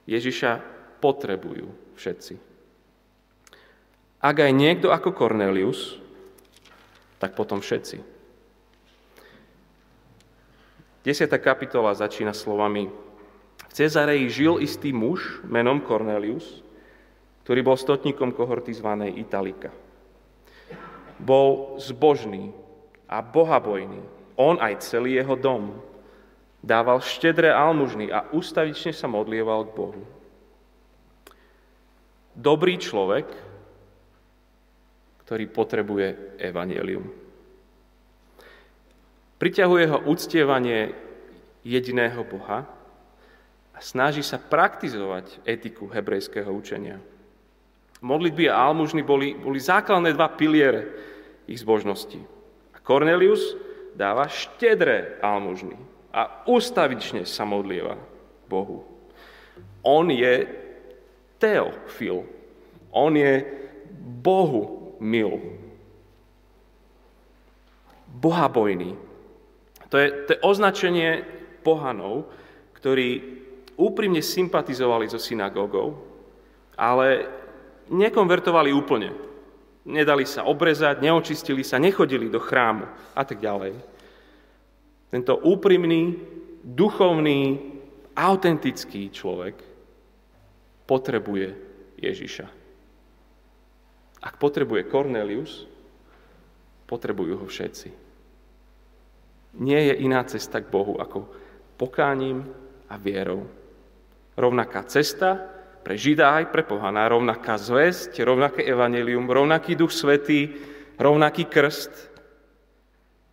Ježiša 0.09 0.61
potrebujú 0.97 1.69
všetci. 1.93 2.41
Ak 4.17 4.41
aj 4.41 4.49
niekto 4.49 4.89
ako 4.89 5.13
Cornelius, 5.13 6.01
tak 7.21 7.37
potom 7.37 7.61
všetci. 7.61 8.01
10. 11.05 11.29
kapitola 11.39 11.95
začína 11.95 12.35
slovami 12.35 12.89
V 12.91 13.71
Cezareji 13.71 14.27
žil 14.27 14.53
istý 14.59 14.91
muž 14.91 15.39
menom 15.45 15.79
Cornelius, 15.85 16.65
ktorý 17.47 17.63
bol 17.63 17.77
stotníkom 17.79 18.35
kohorty 18.35 18.75
zvanej 18.75 19.15
Italika. 19.21 19.71
Bol 21.21 21.79
zbožný 21.79 22.51
a 23.07 23.23
bohabojný 23.23 24.03
On 24.37 24.59
aj 24.61 24.85
celý 24.85 25.17
jeho 25.17 25.33
dom. 25.33 25.81
Dával 26.61 27.05
štedré 27.05 27.53
almužny 27.53 28.09
a 28.09 28.25
ustavične 28.33 28.89
sa 28.91 29.05
modlieval 29.05 29.69
k 29.69 29.75
Bohu. 29.77 30.01
Dobrý 32.33 32.77
človek, 32.77 33.25
ktorý 35.25 35.45
potrebuje 35.49 36.37
evanelium. 36.41 37.09
Priťahuje 39.37 39.85
ho 39.89 39.97
uctievanie 40.09 40.97
jediného 41.61 42.25
Boha 42.25 42.65
a 43.73 43.79
snaží 43.81 44.25
sa 44.25 44.41
praktizovať 44.41 45.45
etiku 45.45 45.85
hebrejského 45.93 46.49
učenia. 46.49 46.97
Modlitby 48.01 48.49
a 48.49 48.69
almužny 48.69 49.05
boli, 49.05 49.37
boli 49.37 49.61
základné 49.61 50.13
dva 50.13 50.29
piliere 50.29 50.89
ich 51.45 51.61
zbožnosti. 51.61 52.17
A 52.73 52.77
Cornelius 52.81 53.57
dáva 53.93 54.29
štedré 54.29 55.21
almužny 55.21 55.96
a 56.17 56.49
ustavične 56.49 57.29
sa 57.29 57.45
modlieva 57.45 57.93
Bohu. 58.49 58.81
On 59.85 60.09
je 60.09 60.49
teofil. 61.37 62.25
On 62.89 63.13
je 63.13 63.45
Bohu 64.01 64.97
mil. 64.97 65.37
Bohabojný. 68.17 68.97
To 69.93 69.95
je, 70.01 70.07
to 70.25 70.29
je 70.33 70.41
označenie 70.41 71.21
pohanov, 71.61 72.25
ktorí 72.81 73.37
úprimne 73.77 74.25
sympatizovali 74.25 75.05
so 75.05 75.21
synagógou, 75.21 76.01
ale 76.73 77.29
nekonvertovali 77.93 78.73
úplne. 78.73 79.13
Nedali 79.87 80.25
sa 80.25 80.43
obrezať, 80.49 80.99
neočistili 80.99 81.61
sa, 81.61 81.77
nechodili 81.77 82.27
do 82.27 82.41
chrámu 82.41 82.89
a 83.13 83.21
tak 83.23 83.39
ďalej. 83.39 83.96
Tento 85.07 85.39
úprimný, 85.39 86.19
duchovný, 86.63 87.39
autentický 88.17 89.13
človek 89.13 89.55
potrebuje 90.89 91.47
Ježiša. 92.01 92.47
Ak 94.23 94.35
potrebuje 94.41 94.89
Cornelius, 94.89 95.69
potrebujú 96.89 97.39
ho 97.39 97.45
všetci. 97.45 97.89
Nie 99.57 99.93
je 99.93 99.95
iná 100.03 100.25
cesta 100.25 100.59
k 100.59 100.67
Bohu 100.67 100.97
ako 100.97 101.29
pokáním 101.77 102.43
a 102.89 102.95
vierou. 102.97 103.45
Rovnaká 104.37 104.85
cesta 104.85 105.37
pre 105.87 105.95
Žida 105.95 106.35
aj 106.43 106.51
pre 106.51 106.67
pohana, 106.67 107.07
rovnaká 107.07 107.55
zväzť, 107.55 108.19
rovnaké 108.27 108.65
evanelium, 108.65 109.23
rovnaký 109.29 109.77
duch 109.79 109.93
svetý, 109.95 110.51
rovnaký 110.99 111.47
krst. 111.47 112.16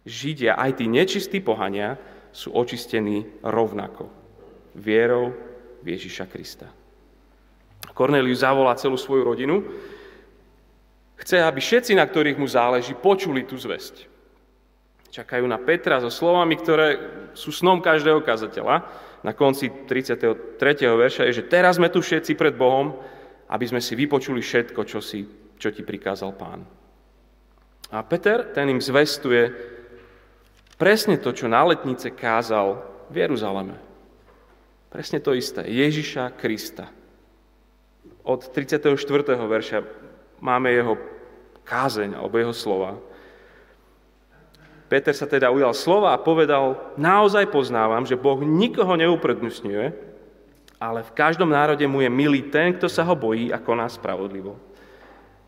Židia, 0.04 0.60
aj 0.60 0.80
tí 0.80 0.84
nečistí 0.84 1.40
pohania, 1.40 1.96
sú 2.34 2.52
očistení 2.52 3.24
rovnako. 3.40 4.10
Vierou 4.76 5.32
v 5.80 5.86
Ježiša 5.96 6.26
Krista. 6.28 6.68
Kornelius 7.94 8.42
zavolá 8.42 8.74
celú 8.74 8.98
svoju 8.98 9.22
rodinu. 9.22 9.62
Chce, 11.14 11.40
aby 11.40 11.62
všetci, 11.62 11.94
na 11.94 12.04
ktorých 12.04 12.36
mu 12.36 12.48
záleží, 12.50 12.92
počuli 12.98 13.46
tú 13.46 13.54
zväzť. 13.54 14.10
Čakajú 15.14 15.46
na 15.46 15.62
Petra 15.62 16.02
so 16.02 16.10
slovami, 16.10 16.58
ktoré 16.58 16.98
sú 17.38 17.54
snom 17.54 17.78
každého 17.78 18.18
kazateľa 18.26 18.82
na 19.22 19.32
konci 19.32 19.70
33. 19.88 20.58
verša 20.84 21.22
je, 21.30 21.38
že 21.40 21.48
teraz 21.48 21.78
sme 21.78 21.88
tu 21.88 22.02
všetci 22.02 22.34
pred 22.34 22.52
Bohom, 22.52 22.98
aby 23.46 23.64
sme 23.64 23.78
si 23.78 23.94
vypočuli 23.94 24.42
všetko, 24.42 24.80
čo, 24.84 24.98
si, 24.98 25.22
čo 25.54 25.70
ti 25.70 25.86
prikázal 25.86 26.34
pán. 26.34 26.66
A 27.94 28.02
Peter, 28.02 28.50
ten 28.50 28.74
im 28.74 28.82
zvestuje 28.82 29.73
presne 30.76 31.18
to, 31.20 31.34
čo 31.34 31.50
na 31.50 31.62
letnice 31.64 32.10
kázal 32.12 32.82
v 33.10 33.24
Jeruzaleme. 33.24 33.76
Presne 34.94 35.18
to 35.18 35.34
isté. 35.34 35.66
Ježiša 35.66 36.38
Krista. 36.38 36.86
Od 38.22 38.40
34. 38.40 38.94
verša 39.26 39.82
máme 40.38 40.70
jeho 40.70 40.94
kázeň 41.66 42.14
alebo 42.14 42.38
jeho 42.38 42.54
slova. 42.54 42.96
Peter 44.86 45.16
sa 45.16 45.26
teda 45.26 45.50
ujal 45.50 45.74
slova 45.74 46.14
a 46.14 46.22
povedal, 46.22 46.94
naozaj 46.94 47.50
poznávam, 47.50 48.06
že 48.06 48.20
Boh 48.20 48.38
nikoho 48.44 48.94
neuprednostňuje, 48.94 49.90
ale 50.78 51.00
v 51.02 51.14
každom 51.16 51.48
národe 51.48 51.82
mu 51.88 52.04
je 52.04 52.10
milý 52.12 52.46
ten, 52.52 52.76
kto 52.76 52.86
sa 52.86 53.02
ho 53.02 53.16
bojí 53.16 53.48
a 53.50 53.58
koná 53.58 53.88
spravodlivo. 53.88 54.60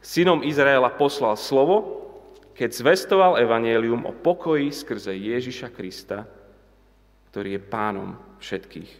Synom 0.01 0.41
Izraela 0.41 0.89
poslal 0.89 1.37
slovo, 1.37 2.03
keď 2.57 2.71
zvestoval 2.73 3.37
evanielium 3.37 4.09
o 4.09 4.17
pokoji 4.17 4.73
skrze 4.73 5.13
Ježiša 5.13 5.69
Krista, 5.77 6.25
ktorý 7.29 7.61
je 7.61 7.63
pánom 7.63 8.17
všetkých. 8.41 8.93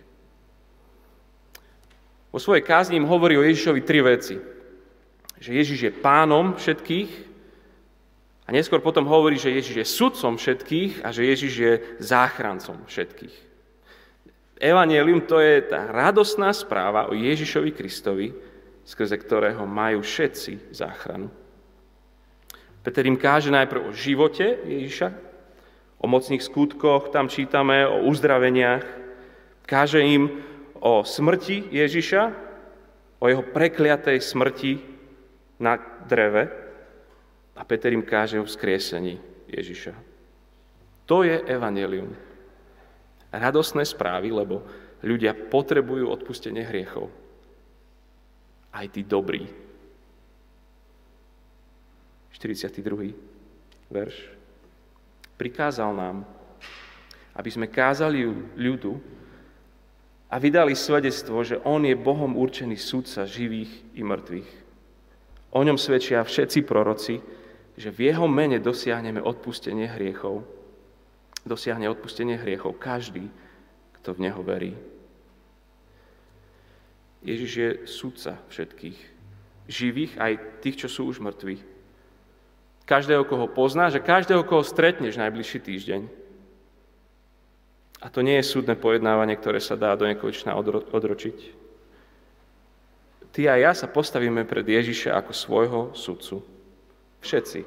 Vo 2.29 2.39
svojej 2.39 2.61
kázni 2.61 3.01
im 3.01 3.09
hovorí 3.09 3.41
o 3.41 3.47
Ježišovi 3.47 3.81
tri 3.81 4.05
veci. 4.05 4.37
Že 5.41 5.51
Ježiš 5.57 5.79
je 5.89 5.93
pánom 5.93 6.53
všetkých, 6.53 7.27
a 8.47 8.55
neskôr 8.55 8.79
potom 8.79 9.11
hovorí, 9.11 9.35
že 9.43 9.51
Ježiš 9.51 9.77
je 9.83 9.87
sudcom 9.87 10.39
všetkých 10.39 11.03
a 11.03 11.11
že 11.11 11.27
Ježiš 11.27 11.53
je 11.59 11.73
záchrancom 11.99 12.87
všetkých. 12.87 13.37
Evangelium 14.63 15.27
to 15.27 15.43
je 15.43 15.67
tá 15.67 15.91
radosná 15.91 16.55
správa 16.55 17.11
o 17.11 17.13
Ježišovi 17.13 17.75
Kristovi, 17.75 18.31
skrze 18.87 19.19
ktorého 19.19 19.67
majú 19.67 20.01
všetci 20.01 20.71
záchranu. 20.71 21.27
Peter 22.87 23.03
im 23.03 23.19
káže 23.19 23.51
najprv 23.51 23.91
o 23.91 23.97
živote 23.99 24.63
Ježiša, 24.63 25.11
o 25.99 26.07
mocných 26.07 26.39
skutkoch, 26.39 27.11
tam 27.11 27.27
čítame 27.27 27.83
o 27.83 28.07
uzdraveniach. 28.07 28.87
Káže 29.67 30.07
im 30.07 30.31
o 30.79 31.03
smrti 31.03 31.67
Ježiša, 31.75 32.23
o 33.19 33.27
jeho 33.27 33.43
prekliatej 33.43 34.23
smrti 34.23 34.79
na 35.59 35.83
dreve, 36.07 36.47
a 37.59 37.67
Peter 37.67 37.91
im 37.91 38.07
káže 38.07 38.39
o 38.39 38.47
vzkriesení 38.47 39.19
Ježiša. 39.51 39.91
To 41.11 41.27
je 41.27 41.43
evanelium. 41.43 42.15
Radosné 43.35 43.83
správy, 43.83 44.31
lebo 44.31 44.63
ľudia 45.03 45.35
potrebujú 45.35 46.07
odpustenie 46.07 46.63
hriechov. 46.63 47.11
Aj 48.71 48.87
tí 48.87 49.03
dobrí. 49.03 49.66
42. 52.37 53.17
verš. 53.89 54.29
Prikázal 55.41 55.97
nám, 55.97 56.29
aby 57.33 57.49
sme 57.49 57.73
kázali 57.73 58.29
ľudu 58.57 59.01
a 60.29 60.37
vydali 60.37 60.77
svedectvo, 60.77 61.41
že 61.41 61.57
On 61.65 61.81
je 61.81 61.97
Bohom 61.97 62.37
určený 62.37 62.77
sudca 62.77 63.25
živých 63.25 63.73
i 63.97 64.05
mŕtvych. 64.05 64.51
O 65.57 65.65
ňom 65.65 65.81
svedčia 65.81 66.21
všetci 66.21 66.61
proroci, 66.69 67.25
že 67.77 67.89
v 67.89 68.13
jeho 68.13 68.29
mene 68.29 68.61
dosiahneme 68.61 69.25
odpustenie 69.25 69.89
hriechov. 69.89 70.45
Dosiahne 71.49 71.89
odpustenie 71.89 72.37
hriechov 72.37 72.77
každý, 72.77 73.33
kto 74.01 74.13
v 74.13 74.23
neho 74.29 74.41
verí. 74.45 74.73
Ježiš 77.25 77.53
je 77.57 77.71
sudca 77.89 78.37
všetkých, 78.53 78.99
živých 79.73 80.13
aj 80.21 80.33
tých, 80.61 80.85
čo 80.85 80.89
sú 80.93 81.09
už 81.09 81.25
mŕtvi. 81.25 81.76
Každého, 82.87 83.27
koho 83.27 83.51
poznáš 83.51 83.99
a 83.99 84.07
každého, 84.07 84.47
koho 84.47 84.63
stretneš 84.63 85.19
najbližší 85.19 85.59
týždeň. 85.59 86.03
A 87.99 88.07
to 88.07 88.23
nie 88.23 88.39
je 88.39 88.47
súdne 88.47 88.79
pojednávanie, 88.79 89.35
ktoré 89.35 89.59
sa 89.59 89.75
dá 89.75 89.99
do 89.99 90.07
nekonečna 90.07 90.55
odročiť. 90.95 91.39
Ty 93.35 93.41
a 93.51 93.55
ja 93.59 93.73
sa 93.75 93.91
postavíme 93.91 94.47
pred 94.47 94.63
Ježiša 94.63 95.19
ako 95.19 95.33
svojho 95.35 95.81
sudcu. 95.99 96.47
Všetci. 97.21 97.61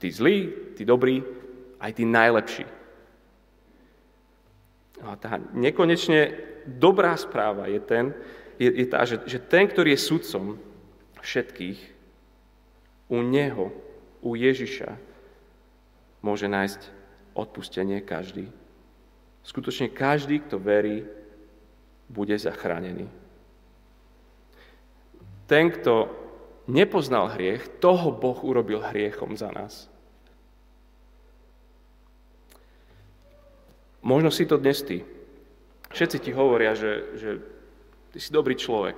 Tí 0.00 0.08
zlí, 0.08 0.38
tí 0.72 0.88
dobrí, 0.88 1.20
aj 1.76 1.92
tí 1.92 2.08
najlepší. 2.08 2.64
A 5.04 5.14
tá 5.20 5.38
nekonečne 5.52 6.34
dobrá 6.66 7.14
správa 7.14 7.70
je, 7.70 7.80
ten, 7.84 8.04
je, 8.56 8.72
je 8.72 8.86
tá, 8.88 9.04
že, 9.06 9.20
že 9.28 9.38
ten, 9.38 9.68
ktorý 9.68 9.94
je 9.94 10.00
sudcom 10.00 10.58
všetkých, 11.22 11.78
u 13.08 13.18
Neho, 13.24 13.72
u 14.22 14.34
Ježiša, 14.34 14.98
môže 16.22 16.50
nájsť 16.50 16.80
odpustenie 17.38 18.02
každý. 18.02 18.50
Skutočne 19.46 19.88
každý, 19.88 20.42
kto 20.42 20.58
verí, 20.58 21.06
bude 22.08 22.34
zachránený. 22.34 23.06
Ten, 25.48 25.72
kto 25.72 26.12
nepoznal 26.68 27.32
hriech, 27.32 27.80
toho 27.80 28.12
Boh 28.12 28.36
urobil 28.44 28.84
hriechom 28.84 29.32
za 29.36 29.48
nás. 29.48 29.88
Možno 34.04 34.28
si 34.32 34.44
to 34.44 34.60
dnes 34.60 34.84
ty. 34.84 35.04
Všetci 35.88 36.18
ti 36.20 36.30
hovoria, 36.36 36.76
že, 36.76 37.16
že 37.16 37.30
ty 38.12 38.18
si 38.20 38.30
dobrý 38.32 38.56
človek. 38.56 38.96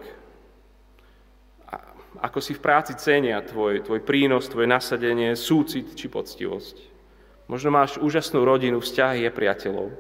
Ako 2.19 2.43
si 2.43 2.59
v 2.59 2.65
práci 2.65 2.99
cenia 2.99 3.39
tvoj, 3.39 3.87
tvoj 3.87 4.03
prínos, 4.03 4.51
tvoje 4.51 4.67
nasadenie, 4.67 5.39
súcit 5.39 5.95
či 5.95 6.11
poctivosť. 6.11 6.77
Možno 7.47 7.71
máš 7.71 8.03
úžasnú 8.03 8.43
rodinu, 8.43 8.83
vzťahy 8.83 9.23
a 9.27 9.31
priateľov. 9.31 9.95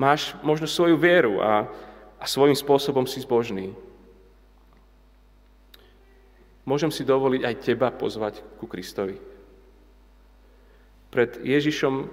Máš 0.00 0.32
možno 0.40 0.64
svoju 0.64 0.96
vieru 0.96 1.44
a, 1.44 1.68
a 2.16 2.24
svojím 2.24 2.56
spôsobom 2.56 3.04
si 3.04 3.20
zbožný. 3.20 3.76
Môžem 6.64 6.88
si 6.88 7.04
dovoliť 7.04 7.42
aj 7.44 7.54
teba 7.60 7.92
pozvať 7.92 8.40
ku 8.56 8.64
Kristovi. 8.64 9.20
Pred 11.12 11.44
Ježišom 11.44 12.08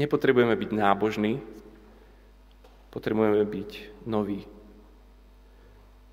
nepotrebujeme 0.00 0.56
byť 0.56 0.70
nábožní, 0.72 1.42
potrebujeme 2.88 3.44
byť 3.44 3.70
noví. 4.08 4.48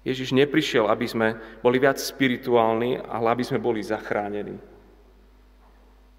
Ježiš 0.06 0.38
neprišiel, 0.38 0.86
aby 0.86 1.06
sme 1.10 1.28
boli 1.66 1.82
viac 1.82 1.98
spirituálni, 1.98 3.02
ale 3.02 3.34
aby 3.34 3.42
sme 3.42 3.58
boli 3.58 3.82
zachránení. 3.82 4.62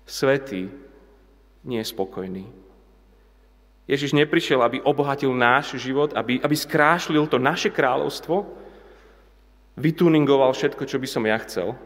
Svetý 0.03 0.67
nie 1.63 1.79
je 1.79 1.91
spokojný. 1.95 2.51
Ježiš 3.87 4.19
neprišiel, 4.19 4.59
aby 4.67 4.83
obohatil 4.83 5.31
náš 5.31 5.79
život, 5.79 6.11
aby, 6.19 6.43
aby 6.43 6.57
skrášlil 6.59 7.31
to 7.31 7.39
naše 7.39 7.71
kráľovstvo, 7.71 8.43
vytuningoval 9.79 10.51
všetko, 10.51 10.83
čo 10.83 10.99
by 10.99 11.07
som 11.07 11.23
ja 11.23 11.39
chcel, 11.47 11.79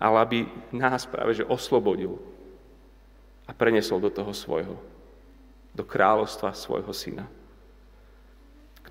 ale 0.00 0.16
aby 0.24 0.38
nás 0.72 1.04
práve 1.04 1.36
že 1.36 1.44
oslobodil 1.44 2.16
a 3.44 3.52
prenesol 3.52 4.00
do 4.00 4.08
toho 4.08 4.32
svojho, 4.32 4.80
do 5.76 5.84
kráľovstva 5.84 6.56
svojho 6.56 6.92
syna. 6.96 7.28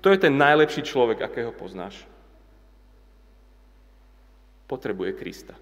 Kto 0.04 0.12
je 0.12 0.28
ten 0.28 0.36
najlepší 0.36 0.84
človek, 0.84 1.24
akého 1.24 1.48
poznáš? 1.48 2.04
Potrebuje 4.68 5.16
Krista. 5.16 5.56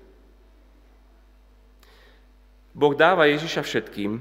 Boh 2.74 2.90
dáva 2.98 3.30
Ježiša 3.30 3.62
všetkým, 3.62 4.18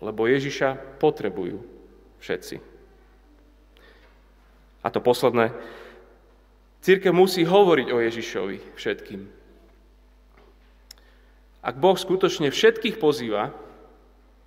lebo 0.00 0.24
Ježiša 0.24 0.96
potrebujú 0.96 1.60
všetci. 2.24 2.64
A 4.80 4.88
to 4.88 5.04
posledné, 5.04 5.52
církev 6.80 7.12
musí 7.12 7.44
hovoriť 7.44 7.92
o 7.92 8.00
Ježišovi 8.00 8.72
všetkým. 8.72 9.20
Ak 11.60 11.76
Boh 11.76 12.00
skutočne 12.00 12.48
všetkých 12.48 12.96
pozýva, 12.96 13.52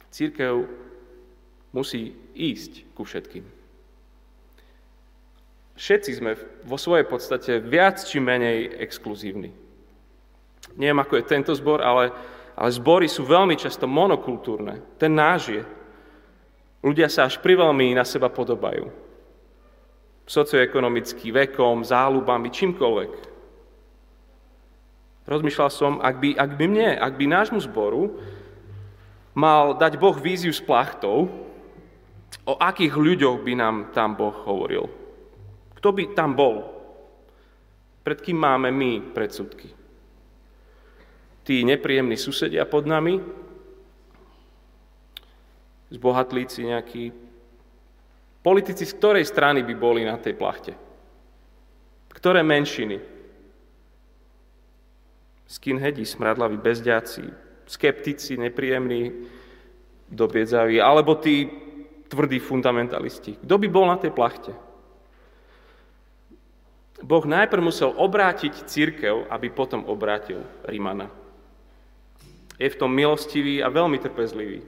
církev 0.09 0.65
musí 1.77 2.17
ísť 2.33 2.97
ku 2.97 3.05
všetkým. 3.05 3.56
Všetci 5.77 6.11
sme 6.17 6.33
vo 6.65 6.73
svojej 6.73 7.05
podstate 7.05 7.61
viac 7.61 8.01
či 8.01 8.17
menej 8.17 8.81
exkluzívni. 8.81 9.53
Neviem, 10.73 10.97
ako 10.97 11.21
je 11.21 11.29
tento 11.29 11.53
zbor, 11.53 11.85
ale, 11.85 12.09
ale 12.57 12.69
zbory 12.73 13.05
sú 13.05 13.21
veľmi 13.21 13.53
často 13.53 13.85
monokultúrne. 13.85 14.81
Ten 14.97 15.13
náš 15.13 15.53
je. 15.53 15.63
Ľudia 16.81 17.05
sa 17.13 17.29
až 17.29 17.37
priveľmi 17.45 17.93
na 17.93 18.01
seba 18.01 18.25
podobajú. 18.25 18.89
Socioekonomicky, 20.25 21.29
vekom, 21.29 21.85
záľubami, 21.85 22.49
čímkoľvek. 22.49 23.11
Rozmýšľal 25.29 25.69
som, 25.69 25.93
ak 26.01 26.15
by, 26.17 26.29
ak 26.41 26.51
by 26.57 26.65
mne, 26.65 26.89
ak 26.97 27.13
by 27.21 27.25
nášmu 27.29 27.61
zboru 27.69 28.17
mal 29.37 29.77
dať 29.77 30.01
Boh 30.01 30.17
víziu 30.17 30.49
s 30.49 30.63
plachtou, 30.63 31.29
o 32.49 32.53
akých 32.57 32.97
ľuďoch 32.97 33.45
by 33.45 33.53
nám 33.53 33.75
tam 33.93 34.17
Boh 34.17 34.33
hovoril. 34.33 35.06
Kto 35.87 35.95
by 35.95 36.11
tam 36.11 36.35
bol? 36.35 36.67
Pred 38.03 38.19
kým 38.19 38.43
máme 38.43 38.75
my 38.75 39.15
predsudky? 39.15 39.71
Tí 41.47 41.63
nepríjemní 41.63 42.19
susedia 42.19 42.67
pod 42.67 42.83
nami? 42.83 43.15
Zbohatlíci 45.87 46.67
nejakí? 46.67 47.15
Politici 48.43 48.83
z 48.83 48.99
ktorej 48.99 49.23
strany 49.31 49.63
by 49.63 49.73
boli 49.79 50.03
na 50.03 50.19
tej 50.19 50.35
plachte? 50.35 50.75
Ktoré 52.11 52.43
menšiny? 52.43 52.99
Skinheadi, 55.47 56.03
smradlaví, 56.03 56.59
bezďáci, 56.59 57.23
skeptici, 57.63 58.35
nepríjemní, 58.35 59.23
dobiedzaví, 60.11 60.83
alebo 60.83 61.15
tí 61.15 61.47
tvrdí 62.11 62.43
fundamentalisti. 62.43 63.39
Kto 63.39 63.55
by 63.55 63.67
bol 63.71 63.87
na 63.87 63.95
tej 63.95 64.11
plachte? 64.11 64.66
Boh 67.03 67.25
najprv 67.25 67.61
musel 67.61 67.93
obrátiť 67.93 68.65
církev, 68.65 69.29
aby 69.29 69.53
potom 69.53 69.85
obrátil 69.85 70.41
Rímana. 70.65 71.13
Je 72.57 72.73
v 72.73 72.79
tom 72.79 72.89
milostivý 72.89 73.61
a 73.61 73.69
veľmi 73.69 74.01
trpezlivý. 74.01 74.65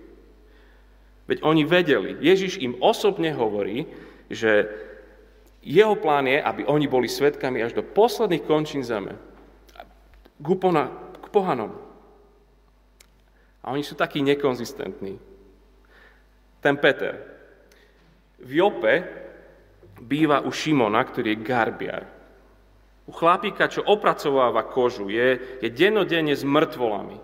Veď 1.26 1.42
oni 1.42 1.66
vedeli, 1.66 2.18
Ježiš 2.22 2.62
im 2.62 2.78
osobne 2.82 3.34
hovorí, 3.34 3.90
že 4.30 4.70
jeho 5.66 5.98
plán 5.98 6.30
je, 6.30 6.38
aby 6.38 6.70
oni 6.70 6.86
boli 6.86 7.10
svetkami 7.10 7.66
až 7.66 7.74
do 7.74 7.82
posledných 7.82 8.46
končín 8.46 8.86
zeme. 8.86 9.18
K, 10.40 10.48
upona, 10.48 10.94
k 11.18 11.26
pohanom. 11.34 11.74
A 13.66 13.74
oni 13.74 13.84
sú 13.84 13.98
takí 13.98 14.22
nekonzistentní. 14.22 15.18
Ten 16.62 16.76
Peter. 16.78 17.20
V 18.40 18.50
Jope 18.56 19.04
býva 20.00 20.40
u 20.46 20.50
Šimona, 20.54 21.04
ktorý 21.04 21.36
je 21.36 21.44
garbiar. 21.44 22.19
U 23.10 23.12
chlapíka, 23.12 23.66
čo 23.66 23.82
opracováva 23.82 24.62
kožu, 24.70 25.10
je, 25.10 25.58
je 25.66 25.70
denodenne 25.74 26.38
s 26.38 26.46
mŕtvolami. 26.46 27.18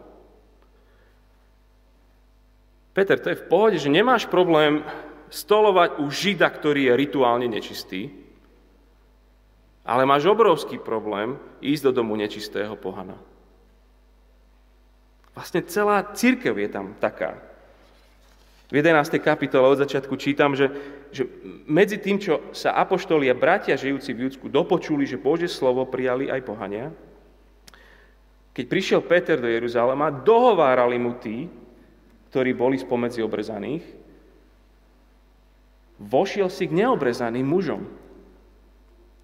Peter, 2.97 3.21
to 3.21 3.29
je 3.29 3.41
v 3.43 3.47
pohode, 3.51 3.77
že 3.77 3.93
nemáš 3.93 4.25
problém 4.25 4.81
stolovať 5.29 6.01
u 6.01 6.09
žida, 6.09 6.49
ktorý 6.49 6.89
je 6.89 6.93
rituálne 6.95 7.45
nečistý, 7.45 8.09
ale 9.85 10.09
máš 10.09 10.25
obrovský 10.25 10.81
problém 10.81 11.37
ísť 11.61 11.91
do 11.91 12.01
domu 12.01 12.17
nečistého 12.17 12.73
pohana. 12.73 13.19
Vlastne 15.37 15.61
celá 15.67 16.01
církev 16.15 16.55
je 16.57 16.69
tam 16.71 16.97
taká. 16.97 17.37
V 18.65 18.73
11. 18.73 19.21
kapitole 19.21 19.69
od 19.69 19.77
začiatku 19.77 20.17
čítam, 20.17 20.57
že, 20.57 20.73
že 21.13 21.29
medzi 21.69 22.01
tým, 22.01 22.17
čo 22.17 22.49
sa 22.49 22.73
apoštoli 22.81 23.29
a 23.29 23.37
bratia 23.37 23.77
žijúci 23.77 24.17
v 24.17 24.25
Judsku 24.25 24.49
dopočuli, 24.49 25.05
že 25.05 25.21
Bože 25.21 25.45
slovo 25.45 25.85
prijali 25.85 26.33
aj 26.33 26.41
pohania, 26.41 26.89
keď 28.55 28.65
prišiel 28.71 29.01
Peter 29.03 29.35
do 29.35 29.51
Jeruzalema, 29.51 30.09
dohovárali 30.09 30.95
mu 30.95 31.19
tí, 31.19 31.45
ktorí 32.31 32.55
boli 32.55 32.79
spomedzi 32.79 33.19
obrezaných, 33.19 33.83
vošiel 35.99 36.47
si 36.47 36.65
k 36.65 36.77
neobrezaným 36.83 37.43
mužom 37.43 37.83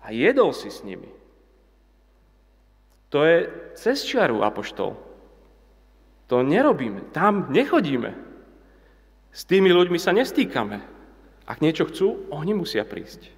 a 0.04 0.12
jedol 0.12 0.51
si 0.51 0.67
s 0.67 0.84
nimi. 0.84 1.08
To 3.12 3.23
je 3.27 3.47
cez 3.75 4.04
čiaru, 4.08 4.43
apoštol. 4.43 4.95
To 6.32 6.36
nerobíme, 6.39 7.12
tam 7.12 7.51
nechodíme. 7.51 8.31
S 9.32 9.48
tými 9.48 9.72
ľuďmi 9.72 9.96
sa 9.96 10.12
nestýkame. 10.12 10.84
Ak 11.48 11.63
niečo 11.63 11.88
chcú, 11.88 12.28
oni 12.32 12.52
musia 12.52 12.84
prísť. 12.84 13.32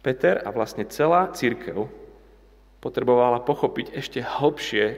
Peter 0.00 0.40
a 0.40 0.48
vlastne 0.48 0.88
celá 0.88 1.28
církev 1.28 1.84
potrebovala 2.80 3.44
pochopiť 3.44 3.92
ešte 3.92 4.24
hlbšie 4.24 4.96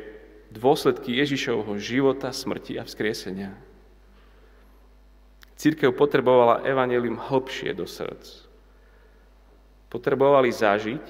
dôsledky 0.54 1.18
Ježišovho 1.18 1.74
života, 1.82 2.30
smrti 2.30 2.78
a 2.78 2.86
vzkriesenia. 2.86 3.50
Církev 5.58 5.90
potrebovala 5.94 6.62
evanelium 6.62 7.18
hlbšie 7.18 7.74
do 7.74 7.86
srdc. 7.86 8.46
Potrebovali 9.90 10.54
zažiť, 10.54 11.04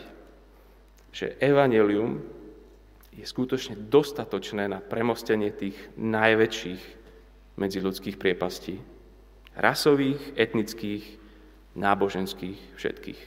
že 1.13 1.37
evanelium 1.45 2.25
je 3.13 3.25
skutočne 3.29 3.77
dostatočné 3.77 4.73
na 4.73 4.81
premostenie 4.81 5.53
tých 5.53 5.77
najväčších 6.01 7.02
ľudských 7.59 8.17
priepastí. 8.17 8.81
Rasových, 9.53 10.37
etnických, 10.37 11.05
náboženských, 11.77 12.59
všetkých. 12.77 13.21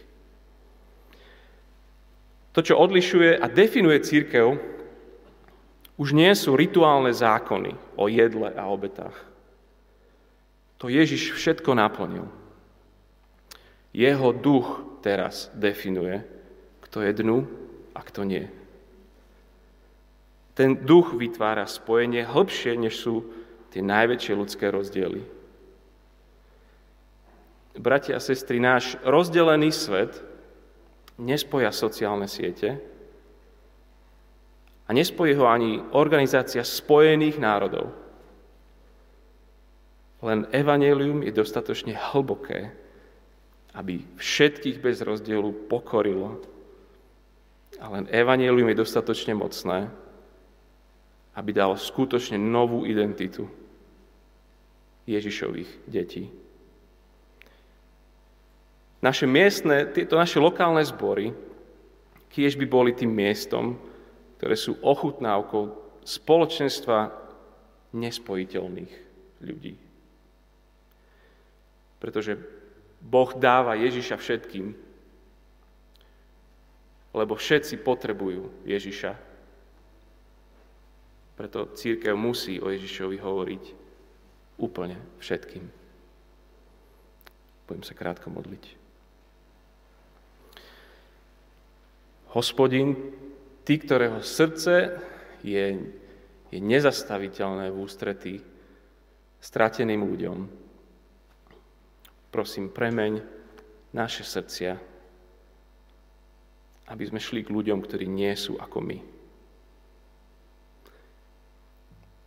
To, 2.56 2.60
čo 2.64 2.80
odlišuje 2.80 3.36
a 3.36 3.46
definuje 3.52 4.00
církev, 4.00 4.56
už 5.96 6.16
nie 6.16 6.32
sú 6.36 6.56
rituálne 6.56 7.12
zákony 7.12 7.76
o 8.00 8.08
jedle 8.08 8.52
a 8.52 8.68
obetách. 8.68 9.16
To 10.80 10.92
Ježiš 10.92 11.36
všetko 11.36 11.72
naplnil. 11.76 12.28
Jeho 13.96 14.36
duch 14.36 15.00
teraz 15.00 15.48
definuje, 15.56 16.20
kto 16.84 17.00
je 17.00 17.12
dnu 17.16 17.48
a 17.96 18.04
kto 18.04 18.28
nie. 18.28 18.44
Ten 20.56 20.84
duch 20.84 21.16
vytvára 21.16 21.68
spojenie 21.68 22.24
hĺbšie, 22.24 22.80
než 22.80 23.00
sú 23.00 23.24
tie 23.76 23.84
najväčšie 23.84 24.34
ľudské 24.40 24.72
rozdiely. 24.72 25.20
Bratia 27.76 28.16
a 28.16 28.24
sestry, 28.24 28.64
náš 28.64 28.96
rozdelený 29.04 29.76
svet 29.76 30.24
nespoja 31.20 31.76
sociálne 31.76 32.32
siete, 32.32 32.80
A 34.86 34.94
nespojí 34.94 35.34
ho 35.34 35.50
ani 35.50 35.82
Organizácia 35.98 36.62
spojených 36.62 37.42
národov. 37.42 37.90
Len 40.22 40.46
evanelium 40.54 41.26
je 41.26 41.34
dostatočne 41.34 41.98
hlboké, 41.98 42.70
aby 43.74 44.06
všetkých 44.14 44.78
bez 44.78 45.02
rozdielu 45.02 45.66
pokorilo. 45.66 46.38
A 47.82 47.98
len 47.98 48.06
evanelium 48.14 48.70
je 48.70 48.78
dostatočne 48.78 49.34
mocné, 49.34 49.90
aby 51.34 51.50
dalo 51.50 51.74
skutočne 51.82 52.38
novú 52.38 52.86
identitu 52.86 53.50
Ježišových 55.06 55.70
detí. 55.86 56.34
Naše 59.06 59.30
miestne, 59.30 59.86
tieto 59.94 60.18
naše 60.18 60.42
lokálne 60.42 60.82
zbory, 60.82 61.30
kiež 62.34 62.58
by 62.58 62.66
boli 62.66 62.92
tým 62.92 63.14
miestom, 63.14 63.78
ktoré 64.42 64.58
sú 64.58 64.82
ochutnávkou 64.82 65.64
spoločenstva 66.02 67.14
nespojiteľných 67.94 68.94
ľudí. 69.46 69.78
Pretože 72.02 72.42
Boh 72.98 73.30
dáva 73.38 73.78
Ježiša 73.78 74.18
všetkým, 74.18 74.74
lebo 77.16 77.34
všetci 77.38 77.80
potrebujú 77.86 78.66
Ježiša. 78.66 79.14
Preto 81.38 81.72
církev 81.78 82.18
musí 82.18 82.58
o 82.58 82.68
Ježišovi 82.74 83.22
hovoriť 83.22 83.85
úplne 84.60 85.00
všetkým. 85.20 85.66
Budem 87.66 87.84
sa 87.84 87.98
krátko 87.98 88.30
modliť. 88.30 88.78
Hospodin, 92.36 92.94
ty, 93.64 93.80
ktorého 93.80 94.20
srdce 94.20 95.00
je, 95.40 95.66
je 96.52 96.60
nezastaviteľné 96.60 97.72
v 97.72 97.80
ústretí 97.80 98.36
strateným 99.40 100.04
ľuďom. 100.04 100.38
Prosím, 102.30 102.68
premeň 102.70 103.24
naše 103.96 104.28
srdcia, 104.28 104.76
aby 106.92 107.04
sme 107.08 107.24
šli 107.24 107.48
k 107.48 107.54
ľuďom, 107.56 107.80
ktorí 107.82 108.06
nie 108.06 108.36
sú 108.36 108.60
ako 108.60 108.78
my. 108.84 109.00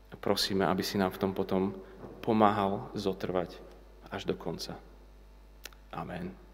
A 0.09 0.15
prosíme, 0.17 0.65
aby 0.65 0.81
si 0.81 0.97
nám 0.97 1.13
v 1.13 1.21
tom 1.21 1.37
potom 1.37 1.77
pomáhal 2.29 2.93
zotrvať 2.93 3.57
až 4.13 4.29
do 4.29 4.37
konca. 4.37 4.77
Amen. 5.89 6.48